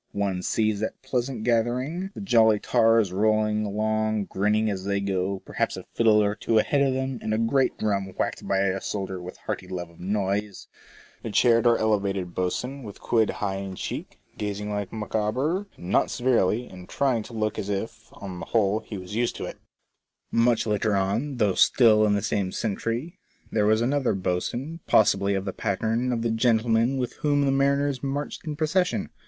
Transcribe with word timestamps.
One 0.13 0.41
sees 0.41 0.79
that 0.79 0.99
pleasant 1.03 1.43
gather 1.43 1.79
ing, 1.79 2.09
the 2.15 2.21
jolly 2.21 2.57
tars 2.59 3.13
rolling 3.13 3.67
along, 3.67 4.25
grinning 4.25 4.67
as 4.67 4.83
they 4.83 4.99
go, 4.99 5.43
perhaps 5.45 5.77
a 5.77 5.85
fiddle 5.93 6.23
or 6.23 6.33
two 6.33 6.57
ahead 6.57 6.81
of 6.81 6.95
them, 6.95 7.19
and 7.21 7.35
a 7.35 7.37
great 7.37 7.77
drum 7.77 8.11
whacked 8.17 8.47
by 8.47 8.61
a 8.61 8.81
sailor 8.81 9.21
with 9.21 9.37
hearty 9.45 9.67
love 9.67 9.91
of 9.91 9.99
noise, 9.99 10.67
the 11.21 11.29
chaired 11.29 11.67
or 11.67 11.77
elevated 11.77 12.33
boatswain, 12.33 12.81
with 12.81 12.99
quid 12.99 13.29
high 13.29 13.57
in 13.57 13.75
cheek, 13.75 14.19
gazing 14.39 14.71
like 14.71 14.91
Micawber, 14.91 15.67
*' 15.71 15.77
not 15.77 16.09
severely," 16.09 16.65
and 16.65 16.89
trying 16.89 17.21
to 17.21 17.33
look 17.33 17.59
as 17.59 17.69
if, 17.69 18.09
on 18.13 18.39
the 18.39 18.45
whole, 18.47 18.79
he 18.79 18.97
was 18.97 19.13
used 19.13 19.35
to 19.35 19.45
it. 19.45 19.59
FORECASTLE 20.33 20.33
TBAIT3. 20.39 20.41
101 20.45 20.45
Much 20.49 20.65
later 20.65 20.95
on, 20.95 21.37
.though 21.37 21.53
still 21.53 22.07
in 22.07 22.15
the 22.15 22.23
same 22.23 22.51
century, 22.51 23.19
there 23.51 23.67
was 23.67 23.81
another 23.81 24.15
boatswain, 24.15 24.79
possibly 24.87 25.35
of 25.35 25.45
the 25.45 25.53
pattern 25.53 26.11
of 26.11 26.23
the 26.23 26.31
gentleman 26.31 26.97
with 26.97 27.13
whom 27.17 27.41
the 27.45 27.51
mariners 27.51 28.01
marched 28.01 28.43
in 28.47 28.55
pro 28.55 28.65
cession. 28.65 29.11